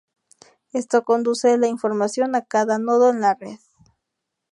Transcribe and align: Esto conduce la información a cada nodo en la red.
Esto 0.73 1.03
conduce 1.03 1.55
la 1.59 1.67
información 1.67 2.33
a 2.35 2.43
cada 2.43 2.79
nodo 2.79 3.11
en 3.11 3.21
la 3.21 3.35
red. 3.35 3.59